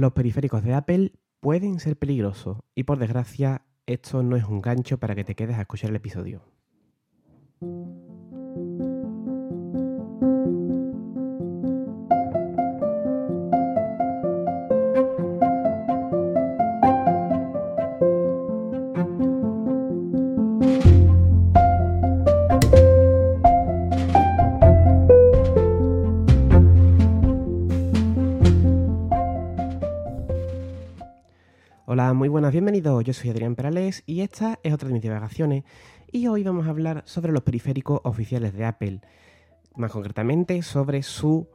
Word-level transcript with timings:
Los 0.00 0.14
periféricos 0.14 0.64
de 0.64 0.72
Apple 0.72 1.12
pueden 1.40 1.78
ser 1.78 1.98
peligrosos 1.98 2.60
y 2.74 2.84
por 2.84 2.98
desgracia 2.98 3.66
esto 3.84 4.22
no 4.22 4.34
es 4.34 4.44
un 4.44 4.62
gancho 4.62 4.96
para 4.96 5.14
que 5.14 5.24
te 5.24 5.34
quedes 5.34 5.58
a 5.58 5.60
escuchar 5.60 5.90
el 5.90 5.96
episodio. 5.96 6.40
Hola, 31.92 32.12
muy 32.12 32.28
buenas, 32.28 32.52
bienvenidos. 32.52 33.02
Yo 33.02 33.12
soy 33.12 33.30
Adrián 33.30 33.56
Perales 33.56 34.04
y 34.06 34.20
esta 34.20 34.60
es 34.62 34.72
otra 34.72 34.86
de 34.86 34.92
mis 34.92 35.02
divagaciones. 35.02 35.64
Y 36.12 36.28
hoy 36.28 36.44
vamos 36.44 36.68
a 36.68 36.70
hablar 36.70 37.02
sobre 37.04 37.32
los 37.32 37.42
periféricos 37.42 38.00
oficiales 38.04 38.54
de 38.54 38.64
Apple, 38.64 39.00
más 39.74 39.90
concretamente 39.90 40.62
sobre 40.62 41.02
su 41.02 41.48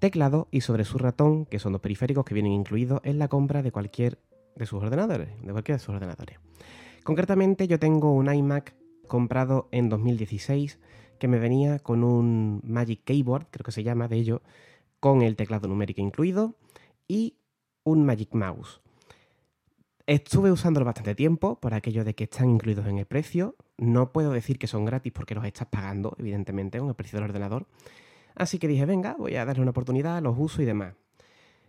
teclado 0.00 0.48
y 0.50 0.62
sobre 0.62 0.84
su 0.84 0.98
ratón, 0.98 1.46
que 1.46 1.60
son 1.60 1.70
dos 1.70 1.80
periféricos 1.80 2.24
que 2.24 2.34
vienen 2.34 2.50
incluidos 2.50 3.00
en 3.04 3.20
la 3.20 3.28
compra 3.28 3.62
de 3.62 3.70
cualquier 3.70 4.18
de 4.56 4.66
sus 4.66 4.82
ordenadores, 4.82 5.28
de 5.40 5.52
cualquiera 5.52 5.76
de 5.76 5.84
sus 5.84 5.94
ordenadores. 5.94 6.40
Concretamente, 7.04 7.68
yo 7.68 7.78
tengo 7.78 8.12
un 8.12 8.34
iMac 8.34 8.74
comprado 9.06 9.68
en 9.70 9.88
2016 9.88 10.80
que 11.20 11.28
me 11.28 11.38
venía 11.38 11.78
con 11.78 12.02
un 12.02 12.60
Magic 12.64 13.04
Keyboard, 13.04 13.46
creo 13.52 13.62
que 13.62 13.70
se 13.70 13.84
llama 13.84 14.08
de 14.08 14.16
ello, 14.16 14.42
con 14.98 15.22
el 15.22 15.36
teclado 15.36 15.68
numérico 15.68 16.00
incluido 16.00 16.56
y 17.06 17.36
un 17.84 18.04
Magic 18.04 18.34
Mouse. 18.34 18.80
Estuve 20.06 20.52
usándolo 20.52 20.86
bastante 20.86 21.16
tiempo 21.16 21.58
por 21.58 21.74
aquello 21.74 22.04
de 22.04 22.14
que 22.14 22.24
están 22.24 22.48
incluidos 22.48 22.86
en 22.86 22.98
el 22.98 23.06
precio. 23.06 23.56
No 23.76 24.12
puedo 24.12 24.30
decir 24.30 24.56
que 24.56 24.68
son 24.68 24.84
gratis 24.84 25.12
porque 25.12 25.34
los 25.34 25.44
estás 25.44 25.66
pagando, 25.66 26.14
evidentemente, 26.20 26.78
con 26.78 26.88
el 26.88 26.94
precio 26.94 27.16
del 27.16 27.28
ordenador. 27.28 27.66
Así 28.36 28.60
que 28.60 28.68
dije, 28.68 28.86
venga, 28.86 29.16
voy 29.18 29.34
a 29.34 29.44
darle 29.44 29.62
una 29.62 29.72
oportunidad, 29.72 30.22
los 30.22 30.36
uso 30.38 30.62
y 30.62 30.64
demás. 30.64 30.94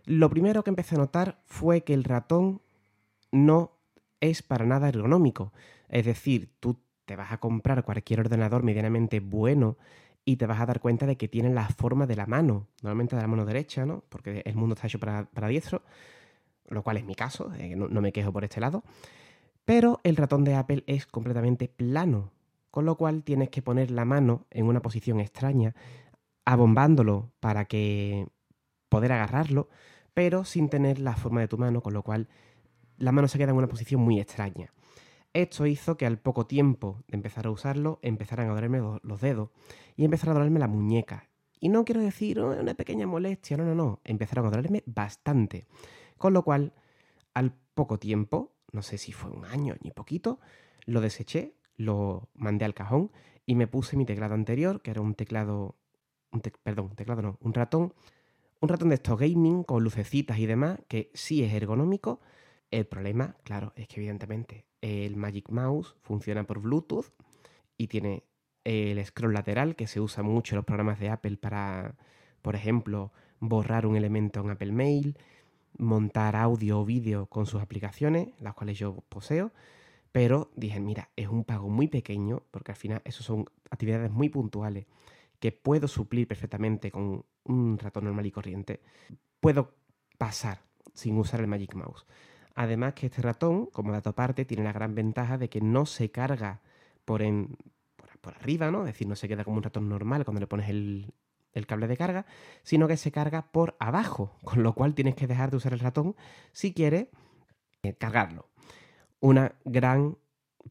Lo 0.04 0.30
primero 0.30 0.62
que 0.62 0.70
empecé 0.70 0.94
a 0.94 0.98
notar 0.98 1.40
fue 1.46 1.82
que 1.82 1.94
el 1.94 2.04
ratón 2.04 2.62
no 3.32 3.72
es 4.20 4.42
para 4.42 4.64
nada 4.64 4.88
ergonómico. 4.88 5.52
Es 5.88 6.06
decir, 6.06 6.48
tú 6.60 6.78
te 7.06 7.16
vas 7.16 7.32
a 7.32 7.38
comprar 7.38 7.84
cualquier 7.84 8.20
ordenador 8.20 8.62
medianamente 8.62 9.18
bueno 9.18 9.78
y 10.24 10.36
te 10.36 10.46
vas 10.46 10.60
a 10.60 10.66
dar 10.66 10.78
cuenta 10.78 11.06
de 11.06 11.16
que 11.16 11.26
tiene 11.26 11.50
la 11.50 11.68
forma 11.70 12.06
de 12.06 12.14
la 12.14 12.26
mano, 12.26 12.68
normalmente 12.82 13.16
de 13.16 13.22
la 13.22 13.28
mano 13.28 13.44
derecha, 13.44 13.84
¿no? 13.84 14.04
Porque 14.08 14.42
el 14.44 14.54
mundo 14.54 14.76
está 14.76 14.86
hecho 14.86 15.00
para, 15.00 15.24
para 15.24 15.48
diestro 15.48 15.82
lo 16.68 16.82
cual 16.82 16.96
es 16.96 17.04
mi 17.04 17.14
caso, 17.14 17.52
eh, 17.58 17.74
no, 17.76 18.00
me 18.00 18.12
quejo 18.12 18.32
por 18.32 18.44
este 18.44 18.60
lado. 18.60 18.84
Pero 19.64 20.00
el 20.02 20.16
ratón 20.16 20.44
de 20.44 20.54
Apple 20.54 20.84
es 20.86 21.06
completamente 21.06 21.68
plano, 21.68 22.32
con 22.70 22.84
lo 22.84 22.96
cual 22.96 23.22
tienes 23.22 23.50
que 23.50 23.62
poner 23.62 23.90
la 23.90 24.04
mano 24.04 24.46
en 24.50 24.66
una 24.66 24.80
posición 24.80 25.20
extraña, 25.20 25.74
abombándolo 26.44 27.30
para 27.40 27.66
que 27.66 28.28
poder 28.88 29.12
agarrarlo, 29.12 29.68
pero 30.14 30.44
sin 30.44 30.68
tener 30.68 30.98
la 30.98 31.14
forma 31.14 31.40
de 31.40 31.48
tu 31.48 31.58
mano, 31.58 31.82
con 31.82 31.92
lo 31.92 32.02
cual 32.02 32.28
la 32.96 33.12
mano 33.12 33.28
se 33.28 33.38
queda 33.38 33.50
en 33.50 33.56
una 33.56 33.68
posición 33.68 34.00
muy 34.00 34.20
extraña. 34.20 34.72
Esto 35.34 35.66
hizo 35.66 35.96
que 35.96 36.06
al 36.06 36.18
poco 36.18 36.46
tiempo 36.46 37.02
de 37.06 37.16
empezar 37.16 37.46
a 37.46 37.50
usarlo 37.50 37.98
empezaran 38.02 38.48
a 38.48 38.54
dolerme 38.54 38.80
los 39.02 39.20
dedos 39.20 39.50
y 39.96 40.04
empezaron 40.04 40.36
a 40.36 40.38
dolerme 40.38 40.58
la 40.58 40.68
muñeca. 40.68 41.28
Y 41.60 41.68
no 41.68 41.84
quiero 41.84 42.00
decir 42.00 42.40
oh, 42.40 42.58
una 42.58 42.74
pequeña 42.74 43.06
molestia, 43.06 43.56
no, 43.56 43.64
no, 43.64 43.74
no, 43.74 44.00
empezaron 44.04 44.46
a 44.46 44.50
dolerme 44.50 44.82
bastante. 44.86 45.66
Con 46.18 46.32
lo 46.34 46.42
cual, 46.42 46.72
al 47.34 47.52
poco 47.74 47.98
tiempo, 47.98 48.52
no 48.72 48.82
sé 48.82 48.98
si 48.98 49.12
fue 49.12 49.30
un 49.30 49.44
año 49.44 49.76
ni 49.82 49.90
poquito, 49.90 50.40
lo 50.84 51.00
deseché, 51.00 51.54
lo 51.76 52.28
mandé 52.34 52.64
al 52.64 52.74
cajón 52.74 53.10
y 53.46 53.54
me 53.54 53.66
puse 53.66 53.96
mi 53.96 54.04
teclado 54.04 54.34
anterior, 54.34 54.82
que 54.82 54.90
era 54.90 55.00
un 55.00 55.14
teclado, 55.14 55.76
un 56.32 56.42
perdón, 56.62 56.94
teclado 56.96 57.22
no, 57.22 57.38
un 57.40 57.54
ratón, 57.54 57.94
un 58.60 58.68
ratón 58.68 58.88
de 58.88 58.96
estos 58.96 59.18
gaming 59.18 59.62
con 59.62 59.82
lucecitas 59.84 60.38
y 60.38 60.46
demás, 60.46 60.80
que 60.88 61.10
sí 61.14 61.42
es 61.44 61.52
ergonómico. 61.54 62.20
El 62.70 62.86
problema, 62.86 63.36
claro, 63.44 63.72
es 63.76 63.88
que 63.88 64.00
evidentemente 64.00 64.66
el 64.82 65.16
Magic 65.16 65.50
Mouse 65.50 65.96
funciona 66.02 66.44
por 66.44 66.60
Bluetooth 66.60 67.06
y 67.76 67.86
tiene 67.86 68.24
el 68.64 69.04
scroll 69.06 69.32
lateral 69.32 69.76
que 69.76 69.86
se 69.86 70.00
usa 70.00 70.22
mucho 70.22 70.54
en 70.54 70.56
los 70.58 70.66
programas 70.66 70.98
de 71.00 71.08
Apple 71.08 71.38
para, 71.38 71.96
por 72.42 72.54
ejemplo, 72.54 73.12
borrar 73.40 73.86
un 73.86 73.96
elemento 73.96 74.40
en 74.40 74.50
Apple 74.50 74.72
Mail, 74.72 75.16
montar 75.78 76.36
audio 76.36 76.80
o 76.80 76.84
vídeo 76.84 77.26
con 77.26 77.46
sus 77.46 77.62
aplicaciones, 77.62 78.28
las 78.40 78.54
cuales 78.54 78.78
yo 78.78 79.04
poseo, 79.08 79.52
pero 80.12 80.50
dije, 80.56 80.80
mira, 80.80 81.10
es 81.16 81.28
un 81.28 81.44
pago 81.44 81.68
muy 81.68 81.88
pequeño, 81.88 82.42
porque 82.50 82.72
al 82.72 82.76
final 82.76 83.02
eso 83.04 83.22
son 83.22 83.46
actividades 83.70 84.10
muy 84.10 84.28
puntuales 84.28 84.86
que 85.38 85.52
puedo 85.52 85.86
suplir 85.86 86.26
perfectamente 86.26 86.90
con 86.90 87.24
un 87.44 87.78
ratón 87.78 88.04
normal 88.04 88.26
y 88.26 88.32
corriente. 88.32 88.80
Puedo 89.40 89.74
pasar 90.18 90.62
sin 90.94 91.16
usar 91.16 91.40
el 91.40 91.46
Magic 91.46 91.74
Mouse. 91.74 92.06
Además 92.54 92.94
que 92.94 93.06
este 93.06 93.22
ratón, 93.22 93.66
como 93.66 93.92
dato 93.92 94.10
aparte, 94.10 94.44
tiene 94.44 94.64
la 94.64 94.72
gran 94.72 94.94
ventaja 94.96 95.38
de 95.38 95.48
que 95.48 95.60
no 95.60 95.86
se 95.86 96.10
carga 96.10 96.60
por, 97.04 97.22
en, 97.22 97.56
por, 97.94 98.18
por 98.18 98.34
arriba, 98.34 98.72
¿no? 98.72 98.80
Es 98.80 98.86
decir, 98.86 99.06
no 99.06 99.14
se 99.14 99.28
queda 99.28 99.44
como 99.44 99.58
un 99.58 99.62
ratón 99.62 99.88
normal 99.88 100.24
cuando 100.24 100.40
le 100.40 100.48
pones 100.48 100.68
el, 100.68 101.14
el 101.52 101.66
cable 101.66 101.86
de 101.86 101.96
carga, 101.96 102.26
sino 102.62 102.88
que 102.88 102.96
se 102.96 103.12
carga 103.12 103.50
por 103.50 103.76
abajo, 103.78 104.36
con 104.44 104.62
lo 104.62 104.74
cual 104.74 104.94
tienes 104.94 105.14
que 105.14 105.26
dejar 105.26 105.50
de 105.50 105.56
usar 105.56 105.72
el 105.72 105.80
ratón 105.80 106.16
si 106.52 106.72
quieres 106.72 107.08
eh, 107.82 107.94
cargarlo. 107.94 108.48
Una 109.20 109.56
gran 109.64 110.18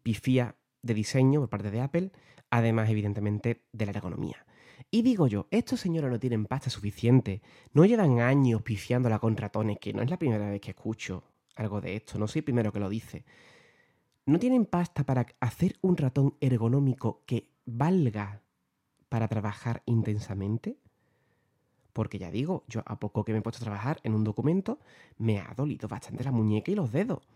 pifía 0.04 0.56
de 0.82 0.94
diseño 0.94 1.42
por 1.42 1.50
parte 1.50 1.72
de 1.72 1.82
Apple, 1.82 2.12
además 2.50 2.90
evidentemente 2.90 3.66
de 3.72 3.86
la 3.86 3.92
ergonomía. 3.92 4.46
Y 4.90 5.02
digo 5.02 5.28
yo, 5.28 5.48
estos 5.52 5.82
señores 5.82 6.10
no 6.10 6.20
tienen 6.20 6.46
pasta 6.46 6.70
suficiente, 6.70 7.42
no 7.74 7.86
llevan 7.86 8.20
años 8.20 8.62
pifiándola 8.62 9.20
con 9.20 9.36
ratones, 9.36 9.80
que 9.80 9.92
no 9.92 10.02
es 10.02 10.10
la 10.10 10.18
primera 10.18 10.50
vez 10.50 10.62
que 10.62 10.72
escucho 10.72 11.24
algo 11.56 11.82
de 11.82 11.96
esto, 11.96 12.18
no 12.18 12.28
soy 12.28 12.40
el 12.40 12.46
primero 12.46 12.72
que 12.72 12.80
lo 12.80 12.88
dice. 12.88 13.26
¿No 14.26 14.40
tienen 14.40 14.66
pasta 14.66 15.04
para 15.06 15.26
hacer 15.40 15.78
un 15.82 15.98
ratón 15.98 16.36
ergonómico 16.40 17.24
que 17.26 17.50
valga 17.66 18.44
para 19.10 19.28
trabajar 19.28 19.84
intensamente? 19.86 20.78
Porque 21.94 22.20
ya 22.20 22.30
digo, 22.30 22.64
yo 22.68 22.84
a 22.86 23.00
poco 23.00 23.26
que 23.26 23.34
me 23.34 23.40
he 23.40 23.42
puesto 23.42 23.64
a 23.64 23.66
trabajar 23.66 24.00
en 24.04 24.14
un 24.14 24.24
documento, 24.24 24.80
me 25.18 25.40
ha 25.40 25.54
dolido 25.56 25.88
bastante 25.88 26.24
la 26.24 26.32
muñeca 26.32 26.72
y 26.72 26.76
los 26.76 26.92
dedos. 26.92 27.28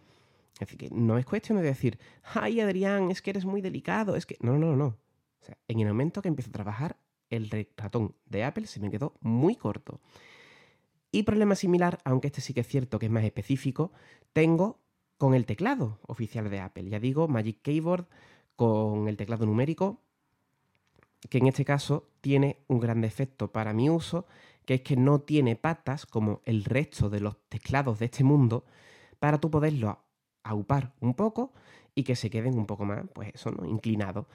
Así 0.60 0.78
que 0.78 0.90
no 0.92 1.18
es 1.18 1.26
cuestión 1.26 1.58
de 1.58 1.64
decir, 1.64 1.98
ay 2.34 2.60
Adrián, 2.60 3.10
es 3.10 3.22
que 3.22 3.32
eres 3.32 3.46
muy 3.46 3.62
delicado, 3.62 4.16
es 4.16 4.26
que... 4.26 4.38
No, 4.42 4.58
no, 4.58 4.76
no. 4.76 4.86
O 4.86 5.46
sea, 5.46 5.58
en 5.68 5.80
el 5.80 5.88
momento 5.88 6.22
que 6.22 6.28
empiezo 6.28 6.50
a 6.50 6.54
trabajar, 6.54 6.98
el 7.30 7.50
ratón 7.78 8.14
de 8.28 8.44
Apple 8.44 8.68
se 8.68 8.80
me 8.80 8.92
quedó 8.92 9.14
muy 9.22 9.56
corto. 9.56 10.00
Y 11.12 11.24
problema 11.24 11.56
similar, 11.56 12.00
aunque 12.04 12.28
este 12.28 12.42
sí 12.42 12.54
que 12.54 12.62
es 12.62 12.68
cierto 12.68 13.00
que 13.00 13.08
es 13.08 13.12
más 13.12 13.24
específico, 13.24 13.92
tengo 14.34 14.80
con 15.18 15.34
el 15.34 15.46
teclado 15.46 16.00
oficial 16.08 16.50
de 16.50 16.60
Apple. 16.60 16.90
Ya 16.90 17.00
digo, 17.00 17.28
Magic 17.28 17.62
Keyboard 17.62 18.08
con 18.56 19.08
el 19.08 19.18
teclado 19.18 19.46
numérico 19.46 20.02
que 21.30 21.38
en 21.38 21.48
este 21.48 21.66
caso 21.66 22.08
tiene 22.22 22.58
un 22.68 22.80
gran 22.80 23.02
defecto 23.02 23.52
para 23.52 23.74
mi 23.74 23.90
uso, 23.90 24.26
que 24.66 24.76
es 24.76 24.82
que 24.82 24.96
no 24.96 25.20
tiene 25.20 25.56
patas 25.56 26.06
como 26.06 26.42
el 26.46 26.64
resto 26.64 27.10
de 27.10 27.20
los 27.20 27.38
teclados 27.50 28.00
de 28.00 28.06
este 28.06 28.24
mundo 28.24 28.66
para 29.20 29.40
tú 29.40 29.50
poderlo 29.52 30.00
aupar 30.44 30.94
un 31.00 31.14
poco 31.14 31.54
y 31.96 32.04
que 32.04 32.16
se 32.16 32.30
queden 32.30 32.58
un 32.58 32.66
poco 32.66 32.86
más, 32.86 33.06
pues 33.14 33.32
eso, 33.34 33.52
¿no? 33.52 33.66
Inclinados. 33.66 34.26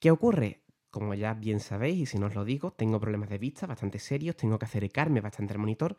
¿Qué 0.00 0.10
ocurre? 0.10 0.62
Como 0.90 1.14
ya 1.14 1.34
bien 1.34 1.60
sabéis, 1.60 1.98
y 1.98 2.06
si 2.06 2.18
no 2.18 2.26
os 2.26 2.34
lo 2.34 2.44
digo, 2.44 2.70
tengo 2.70 3.00
problemas 3.00 3.28
de 3.28 3.38
vista 3.38 3.66
bastante 3.66 3.98
serios, 3.98 4.36
tengo 4.36 4.58
que 4.58 4.64
acercarme 4.64 5.20
bastante 5.20 5.52
al 5.52 5.58
monitor, 5.58 5.96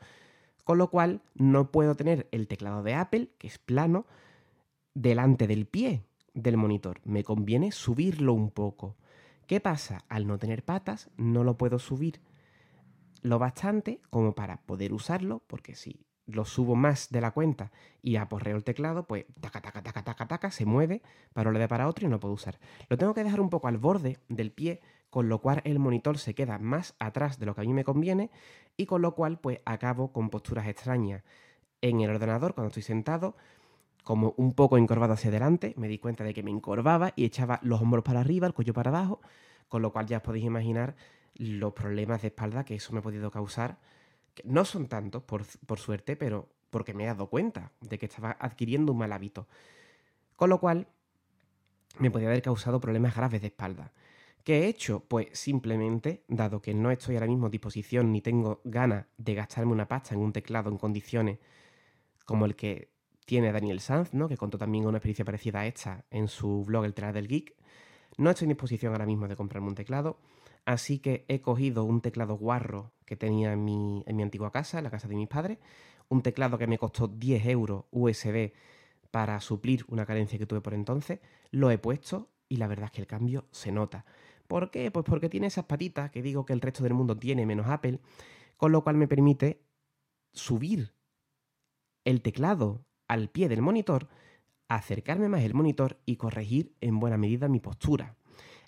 con 0.63 0.77
lo 0.77 0.89
cual 0.89 1.21
no 1.35 1.71
puedo 1.71 1.95
tener 1.95 2.27
el 2.31 2.47
teclado 2.47 2.83
de 2.83 2.95
Apple, 2.95 3.29
que 3.37 3.47
es 3.47 3.59
plano, 3.59 4.05
delante 4.93 5.45
del 5.45 5.67
pie 5.67 6.03
del 6.33 6.57
monitor. 6.57 6.99
Me 7.03 7.23
conviene 7.23 7.71
subirlo 7.71 8.33
un 8.33 8.49
poco. 8.49 8.95
¿Qué 9.47 9.61
pasa? 9.61 10.03
Al 10.09 10.27
no 10.27 10.37
tener 10.37 10.65
patas, 10.65 11.09
no 11.15 11.45
lo 11.45 11.57
puedo 11.57 11.79
subir 11.79 12.19
lo 13.21 13.39
bastante 13.39 14.01
como 14.09 14.35
para 14.35 14.57
poder 14.57 14.91
usarlo, 14.91 15.41
porque 15.47 15.73
si 15.73 16.05
lo 16.25 16.43
subo 16.43 16.75
más 16.75 17.09
de 17.09 17.21
la 17.21 17.31
cuenta 17.31 17.71
y 18.01 18.17
aporreo 18.17 18.57
el 18.57 18.65
teclado, 18.65 19.07
pues 19.07 19.25
taca, 19.39 19.61
taca, 19.61 19.81
taca, 19.81 20.03
taca, 20.03 20.27
taca, 20.27 20.51
se 20.51 20.65
mueve 20.65 21.01
para 21.31 21.49
un 21.49 21.55
lado 21.55 21.69
para 21.69 21.87
otro 21.87 22.05
y 22.05 22.09
no 22.09 22.19
puedo 22.19 22.33
usar. 22.33 22.59
Lo 22.89 22.97
tengo 22.97 23.13
que 23.13 23.23
dejar 23.23 23.39
un 23.39 23.49
poco 23.49 23.69
al 23.69 23.77
borde 23.77 24.19
del 24.27 24.51
pie, 24.51 24.81
con 25.09 25.29
lo 25.29 25.39
cual 25.39 25.61
el 25.63 25.79
monitor 25.79 26.17
se 26.17 26.35
queda 26.35 26.59
más 26.59 26.95
atrás 26.99 27.39
de 27.39 27.45
lo 27.45 27.55
que 27.55 27.61
a 27.61 27.63
mí 27.63 27.73
me 27.73 27.85
conviene 27.85 28.29
y 28.75 28.85
con 28.85 29.01
lo 29.01 29.15
cual 29.15 29.39
pues 29.39 29.61
acabo 29.65 30.11
con 30.11 30.29
posturas 30.29 30.67
extrañas 30.67 31.23
en 31.81 32.01
el 32.01 32.09
ordenador 32.09 32.53
cuando 32.53 32.67
estoy 32.67 32.83
sentado, 32.83 33.37
como 34.07 34.33
un 34.37 34.53
poco 34.53 34.77
encorvado 34.77 35.11
hacia 35.11 35.27
adelante, 35.27 35.73
me 35.75 35.89
di 35.89 35.97
cuenta 35.97 36.23
de 36.23 36.33
que 36.33 36.41
me 36.41 36.49
encorvaba 36.49 37.11
y 37.17 37.25
echaba 37.25 37.59
los 37.61 37.81
hombros 37.81 38.05
para 38.05 38.21
arriba, 38.21 38.47
el 38.47 38.53
cuello 38.53 38.73
para 38.73 38.89
abajo, 38.89 39.19
con 39.67 39.81
lo 39.81 39.91
cual 39.91 40.05
ya 40.07 40.15
os 40.15 40.23
podéis 40.23 40.45
imaginar 40.45 40.95
los 41.35 41.73
problemas 41.73 42.21
de 42.21 42.29
espalda 42.29 42.63
que 42.63 42.75
eso 42.75 42.93
me 42.93 42.99
ha 42.99 43.01
podido 43.01 43.29
causar. 43.31 43.79
Que 44.33 44.43
no 44.45 44.63
son 44.63 44.87
tantos, 44.87 45.23
por, 45.23 45.43
suerte, 45.77 46.15
pero 46.15 46.47
porque 46.69 46.93
me 46.93 47.03
he 47.03 47.07
dado 47.07 47.27
cuenta 47.27 47.73
de 47.81 47.97
que 47.97 48.05
estaba 48.05 48.37
adquiriendo 48.39 48.93
un 48.93 48.99
mal 48.99 49.11
hábito. 49.11 49.45
Con 50.37 50.51
lo 50.51 50.61
cual, 50.61 50.87
me 51.99 52.09
podía 52.09 52.29
haber 52.29 52.41
causado 52.41 52.79
problemas 52.79 53.13
graves 53.13 53.41
de 53.41 53.47
espalda. 53.47 53.91
¿Qué 54.45 54.59
he 54.59 54.67
hecho? 54.67 55.01
Pues 55.01 55.37
simplemente, 55.37 56.23
dado 56.29 56.61
que 56.61 56.73
no 56.73 56.91
estoy 56.91 57.15
ahora 57.15 57.27
mismo 57.27 57.47
a 57.47 57.49
disposición 57.49 58.13
ni 58.13 58.21
tengo 58.21 58.61
ganas 58.63 59.05
de 59.17 59.35
gastarme 59.35 59.73
una 59.73 59.89
pasta 59.89 60.15
en 60.15 60.21
un 60.21 60.31
teclado 60.31 60.69
en 60.69 60.77
condiciones 60.77 61.39
como 62.23 62.45
el 62.45 62.55
que 62.55 62.96
tiene 63.27 63.51
Daniel 63.51 63.81
Sanz, 63.81 64.13
¿no? 64.13 64.29
que 64.29 64.37
contó 64.37 64.57
también 64.57 64.85
una 64.85 64.99
experiencia 64.99 65.25
parecida 65.25 65.59
a 65.59 65.67
esta 65.67 66.05
en 66.11 66.29
su 66.29 66.63
blog 66.63 66.85
El 66.85 66.93
Telar 66.93 67.13
del 67.13 67.27
Geek, 67.27 67.57
no 68.17 68.29
estoy 68.29 68.45
en 68.45 68.51
disposición 68.51 68.93
ahora 68.93 69.05
mismo 69.05 69.27
de 69.27 69.35
comprarme 69.35 69.67
un 69.67 69.75
teclado, 69.75 70.17
así 70.63 70.99
que 70.99 71.25
he 71.27 71.41
cogido 71.41 71.83
un 71.83 71.99
teclado 71.99 72.37
guarro 72.37 72.93
que 73.05 73.17
tenía 73.17 73.51
en 73.51 73.65
mi, 73.65 74.01
en 74.07 74.15
mi 74.15 74.23
antigua 74.23 74.49
casa, 74.53 74.77
en 74.77 74.85
la 74.85 74.89
casa 74.89 75.09
de 75.09 75.15
mis 75.15 75.27
padres, 75.27 75.57
un 76.07 76.21
teclado 76.21 76.57
que 76.57 76.67
me 76.67 76.77
costó 76.77 77.09
10 77.09 77.45
euros 77.47 77.83
USB 77.91 78.53
para 79.11 79.41
suplir 79.41 79.83
una 79.89 80.05
carencia 80.05 80.39
que 80.39 80.45
tuve 80.45 80.61
por 80.61 80.73
entonces, 80.73 81.19
lo 81.51 81.69
he 81.69 81.77
puesto 81.77 82.29
y 82.47 82.55
la 82.55 82.67
verdad 82.67 82.85
es 82.85 82.91
que 82.91 83.01
el 83.01 83.07
cambio 83.07 83.45
se 83.51 83.73
nota. 83.73 84.05
¿Por 84.47 84.71
qué? 84.71 84.89
Pues 84.89 85.03
porque 85.05 85.27
tiene 85.27 85.47
esas 85.47 85.65
patitas 85.65 86.11
que 86.11 86.21
digo 86.21 86.45
que 86.45 86.53
el 86.53 86.61
resto 86.61 86.81
del 86.81 86.93
mundo 86.93 87.17
tiene 87.17 87.45
menos 87.45 87.67
Apple, 87.67 87.99
con 88.55 88.71
lo 88.71 88.85
cual 88.85 88.95
me 88.95 89.09
permite 89.09 89.65
subir 90.31 90.93
el 92.05 92.21
teclado 92.21 92.86
al 93.07 93.29
pie 93.29 93.49
del 93.49 93.61
monitor, 93.61 94.07
acercarme 94.67 95.29
más 95.29 95.43
el 95.43 95.53
monitor 95.53 95.97
y 96.05 96.17
corregir 96.17 96.73
en 96.81 96.99
buena 96.99 97.17
medida 97.17 97.47
mi 97.47 97.59
postura. 97.59 98.15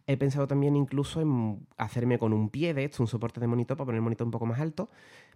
He 0.08 0.18
pensado 0.18 0.48
también 0.48 0.76
incluso 0.76 1.22
en 1.22 1.68
hacerme 1.78 2.18
con 2.18 2.34
un 2.34 2.50
pie 2.50 2.74
de 2.74 2.86
esto, 2.86 3.04
un 3.04 3.08
soporte 3.08 3.40
de 3.40 3.48
monitor 3.48 3.78
para 3.78 3.86
poner 3.86 3.98
el 3.98 4.04
monitor 4.04 4.26
un 4.26 4.32
poco 4.32 4.46
más 4.46 4.60
alto, 4.60 4.90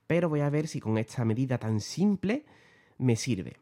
pero 0.08 0.30
voy 0.30 0.40
a 0.40 0.50
ver 0.50 0.68
si 0.68 0.80
con 0.80 0.98
esta 0.98 1.24
medida 1.26 1.58
tan 1.60 1.80
simple 1.80 2.46
me 2.98 3.16
sirve. 3.16 3.58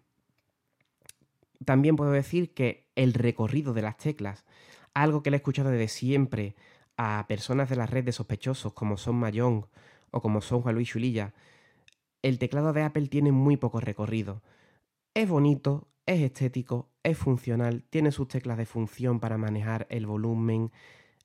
También 1.65 1.95
puedo 1.95 2.11
decir 2.11 2.53
que 2.53 2.87
el 2.95 3.13
recorrido 3.13 3.73
de 3.73 3.81
las 3.81 3.97
teclas, 3.97 4.45
algo 4.93 5.21
que 5.21 5.31
le 5.31 5.37
he 5.37 5.39
escuchado 5.39 5.69
desde 5.69 5.89
siempre 5.89 6.55
a 6.97 7.25
personas 7.27 7.69
de 7.69 7.75
la 7.75 7.87
red 7.87 8.03
de 8.03 8.11
sospechosos 8.11 8.73
como 8.73 8.97
son 8.97 9.15
Mayong 9.15 9.65
o 10.11 10.21
como 10.21 10.41
son 10.41 10.61
Juan 10.61 10.75
Luis 10.75 10.89
Chulilla, 10.89 11.33
el 12.21 12.39
teclado 12.39 12.73
de 12.73 12.83
Apple 12.83 13.07
tiene 13.07 13.31
muy 13.31 13.57
poco 13.57 13.79
recorrido. 13.79 14.41
Es 15.13 15.27
bonito, 15.27 15.89
es 16.05 16.21
estético, 16.21 16.89
es 17.03 17.17
funcional, 17.17 17.83
tiene 17.89 18.11
sus 18.13 18.29
teclas 18.29 18.57
de 18.57 18.65
función 18.65 19.19
para 19.19 19.37
manejar 19.37 19.85
el 19.89 20.05
volumen, 20.05 20.71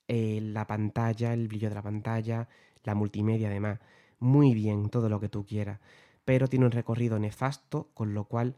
eh, 0.09 0.41
la 0.43 0.67
pantalla, 0.67 1.33
el 1.33 1.47
brillo 1.47 1.69
de 1.69 1.77
la 1.77 1.83
pantalla, 1.83 2.49
la 2.83 2.97
multimedia 2.97 3.49
además. 3.49 3.79
Muy 4.19 4.55
bien, 4.55 4.89
todo 4.91 5.09
lo 5.09 5.21
que 5.21 5.29
tú 5.29 5.47
quieras. 5.47 5.81
Pero 6.25 6.49
tiene 6.49 6.67
un 6.67 6.73
recorrido 6.73 7.19
nefasto, 7.21 7.91
con 7.95 8.13
lo 8.13 8.25
cual 8.25 8.57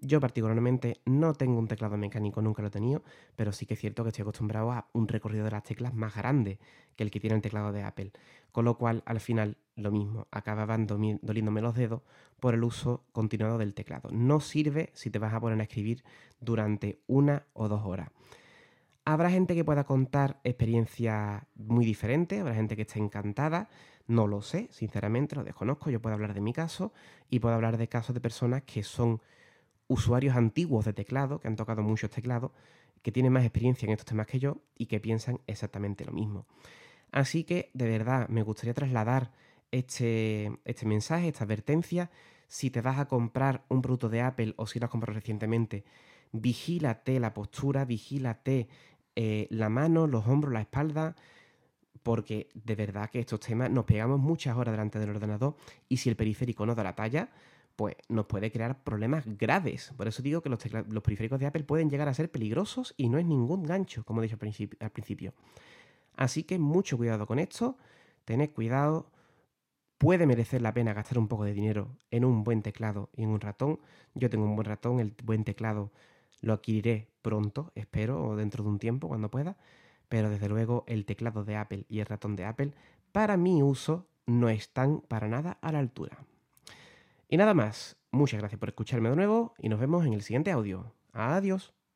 yo 0.00 0.20
particularmente 0.20 1.00
no 1.04 1.32
tengo 1.34 1.58
un 1.58 1.68
teclado 1.68 1.96
mecánico, 1.96 2.42
nunca 2.42 2.62
lo 2.62 2.68
he 2.68 2.70
tenido, 2.70 3.02
pero 3.34 3.52
sí 3.52 3.66
que 3.66 3.74
es 3.74 3.80
cierto 3.80 4.02
que 4.02 4.10
estoy 4.10 4.22
acostumbrado 4.22 4.70
a 4.72 4.88
un 4.92 5.08
recorrido 5.08 5.44
de 5.44 5.50
las 5.50 5.62
teclas 5.62 5.94
más 5.94 6.14
grande 6.14 6.58
que 6.96 7.04
el 7.04 7.10
que 7.10 7.20
tiene 7.20 7.36
el 7.36 7.42
teclado 7.42 7.72
de 7.72 7.82
Apple. 7.82 8.12
Con 8.52 8.64
lo 8.64 8.76
cual, 8.76 9.02
al 9.06 9.20
final, 9.20 9.56
lo 9.74 9.90
mismo, 9.90 10.26
acababan 10.30 10.86
doliéndome 10.86 11.60
los 11.60 11.74
dedos 11.74 12.02
por 12.40 12.54
el 12.54 12.64
uso 12.64 13.04
continuado 13.12 13.58
del 13.58 13.74
teclado. 13.74 14.10
No 14.12 14.40
sirve 14.40 14.90
si 14.94 15.10
te 15.10 15.18
vas 15.18 15.34
a 15.34 15.40
poner 15.40 15.60
a 15.60 15.64
escribir 15.64 16.04
durante 16.40 17.00
una 17.06 17.46
o 17.52 17.68
dos 17.68 17.82
horas. 17.84 18.10
Habrá 19.04 19.30
gente 19.30 19.54
que 19.54 19.64
pueda 19.64 19.84
contar 19.84 20.40
experiencias 20.42 21.44
muy 21.54 21.84
diferentes, 21.84 22.40
habrá 22.40 22.54
gente 22.54 22.74
que 22.74 22.82
esté 22.82 22.98
encantada, 22.98 23.68
no 24.08 24.26
lo 24.26 24.42
sé, 24.42 24.68
sinceramente, 24.72 25.36
lo 25.36 25.44
desconozco, 25.44 25.90
yo 25.90 26.02
puedo 26.02 26.14
hablar 26.14 26.34
de 26.34 26.40
mi 26.40 26.52
caso 26.52 26.92
y 27.30 27.38
puedo 27.38 27.54
hablar 27.54 27.76
de 27.76 27.88
casos 27.88 28.14
de 28.14 28.20
personas 28.20 28.62
que 28.62 28.82
son 28.82 29.20
usuarios 29.88 30.36
antiguos 30.36 30.84
de 30.84 30.92
teclado, 30.92 31.40
que 31.40 31.48
han 31.48 31.56
tocado 31.56 31.82
muchos 31.82 32.10
teclados, 32.10 32.52
que 33.02 33.12
tienen 33.12 33.32
más 33.32 33.44
experiencia 33.44 33.86
en 33.86 33.92
estos 33.92 34.06
temas 34.06 34.26
que 34.26 34.38
yo 34.38 34.62
y 34.76 34.86
que 34.86 35.00
piensan 35.00 35.40
exactamente 35.46 36.04
lo 36.04 36.12
mismo. 36.12 36.46
Así 37.12 37.44
que, 37.44 37.70
de 37.72 37.88
verdad, 37.88 38.28
me 38.28 38.42
gustaría 38.42 38.74
trasladar 38.74 39.32
este, 39.70 40.50
este 40.64 40.86
mensaje, 40.86 41.28
esta 41.28 41.44
advertencia. 41.44 42.10
Si 42.48 42.70
te 42.70 42.80
vas 42.80 42.98
a 42.98 43.06
comprar 43.06 43.64
un 43.68 43.82
producto 43.82 44.08
de 44.08 44.22
Apple 44.22 44.54
o 44.56 44.66
si 44.66 44.78
lo 44.78 44.86
has 44.86 44.90
comprado 44.90 45.14
recientemente, 45.14 45.84
vigílate 46.32 47.20
la 47.20 47.32
postura, 47.32 47.84
vigílate 47.84 48.68
eh, 49.14 49.46
la 49.50 49.68
mano, 49.68 50.06
los 50.06 50.26
hombros, 50.26 50.52
la 50.52 50.60
espalda, 50.60 51.16
porque 52.02 52.48
de 52.54 52.74
verdad 52.76 53.10
que 53.10 53.20
estos 53.20 53.40
temas 53.40 53.70
nos 53.70 53.84
pegamos 53.84 54.20
muchas 54.20 54.56
horas 54.56 54.72
delante 54.72 54.98
del 54.98 55.10
ordenador 55.10 55.56
y 55.88 55.96
si 55.96 56.08
el 56.08 56.16
periférico 56.16 56.66
no 56.66 56.74
da 56.74 56.84
la 56.84 56.94
talla, 56.94 57.30
pues 57.76 57.94
nos 58.08 58.26
puede 58.26 58.50
crear 58.50 58.82
problemas 58.82 59.24
graves. 59.26 59.92
Por 59.96 60.08
eso 60.08 60.22
digo 60.22 60.40
que 60.40 60.48
los, 60.48 60.58
periféricos 61.02 61.38
de 61.38 61.46
Apple 61.46 61.64
pueden 61.64 61.90
llegar 61.90 62.08
a 62.08 62.14
ser 62.14 62.30
peligrosos 62.30 62.94
y 62.96 63.08
no 63.08 63.18
es 63.18 63.26
ningún 63.26 63.62
gancho, 63.62 64.04
como 64.04 64.20
he 64.20 64.24
dicho 64.24 64.38
al 64.80 64.90
principio. 64.90 65.34
Así 66.16 66.42
que 66.42 66.58
mucho 66.58 66.96
cuidado 66.96 67.26
con 67.26 67.38
esto, 67.38 67.76
tened 68.24 68.50
cuidado. 68.50 69.10
Puede 69.98 70.26
merecer 70.26 70.60
la 70.60 70.74
pena 70.74 70.92
gastar 70.92 71.18
un 71.18 71.28
poco 71.28 71.44
de 71.44 71.52
dinero 71.52 71.96
en 72.10 72.24
un 72.24 72.44
buen 72.44 72.62
teclado 72.62 73.10
y 73.14 73.22
en 73.22 73.30
un 73.30 73.40
ratón. 73.40 73.78
Yo 74.14 74.28
tengo 74.28 74.44
un 74.44 74.56
buen 74.56 74.66
ratón, 74.66 75.00
el 75.00 75.14
buen 75.22 75.44
teclado 75.44 75.92
lo 76.40 76.52
adquiriré 76.52 77.08
pronto, 77.22 77.72
espero, 77.74 78.22
o 78.22 78.36
dentro 78.36 78.62
de 78.62 78.70
un 78.70 78.78
tiempo, 78.78 79.08
cuando 79.08 79.30
pueda. 79.30 79.56
Pero 80.08 80.30
desde 80.30 80.48
luego 80.48 80.84
el 80.86 81.04
teclado 81.04 81.44
de 81.44 81.56
Apple 81.56 81.86
y 81.88 82.00
el 82.00 82.06
ratón 82.06 82.36
de 82.36 82.44
Apple, 82.44 82.72
para 83.12 83.36
mi 83.36 83.62
uso, 83.62 84.06
no 84.26 84.48
están 84.48 85.00
para 85.00 85.28
nada 85.28 85.58
a 85.60 85.72
la 85.72 85.78
altura. 85.78 86.18
Y 87.28 87.36
nada 87.36 87.54
más, 87.54 87.96
muchas 88.12 88.40
gracias 88.40 88.58
por 88.58 88.68
escucharme 88.68 89.10
de 89.10 89.16
nuevo 89.16 89.54
y 89.58 89.68
nos 89.68 89.80
vemos 89.80 90.06
en 90.06 90.12
el 90.12 90.22
siguiente 90.22 90.50
audio. 90.52 90.94
Adiós. 91.12 91.75